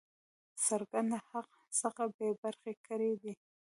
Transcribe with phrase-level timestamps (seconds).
[0.65, 1.49] څرګند حق
[1.79, 3.33] څخه بې برخي کړی دی.